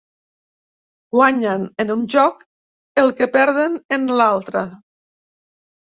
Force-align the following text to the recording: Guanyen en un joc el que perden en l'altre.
Guanyen 1.15 1.67
en 1.83 1.93
un 1.95 2.01
joc 2.15 2.41
el 3.05 3.13
que 3.21 3.31
perden 3.39 3.77
en 3.99 4.11
l'altre. 4.23 4.65